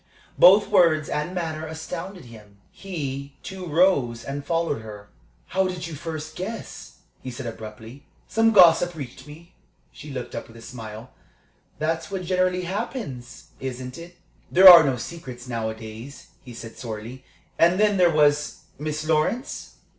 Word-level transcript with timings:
Both 0.39 0.69
words 0.69 1.09
and 1.09 1.35
manner 1.35 1.67
astounded 1.67 2.25
him. 2.25 2.57
He, 2.71 3.35
too, 3.43 3.67
rose 3.67 4.23
and 4.23 4.43
followed 4.43 4.81
her. 4.81 5.09
"How 5.49 5.67
did 5.67 5.85
you 5.85 5.93
first 5.93 6.35
guess?" 6.35 7.01
he 7.21 7.29
said, 7.29 7.45
abruptly. 7.45 8.07
"Some 8.27 8.49
gossip 8.51 8.95
reached 8.95 9.27
me." 9.27 9.53
She 9.91 10.09
looked 10.09 10.33
up 10.33 10.47
with 10.47 10.57
a 10.57 10.61
smile. 10.63 11.11
"That's 11.77 12.09
what 12.09 12.23
generally 12.23 12.63
happens, 12.63 13.49
isn't 13.59 13.99
it?" 13.99 14.17
"There 14.51 14.67
are 14.67 14.83
no 14.83 14.95
secrets 14.97 15.47
nowadays," 15.47 16.29
he 16.43 16.55
said, 16.55 16.79
sorely. 16.79 17.23
"And 17.59 17.79
then, 17.79 17.97
there 17.97 18.09
was 18.09 18.61
Miss 18.79 19.07
Lawrence?" 19.07 19.75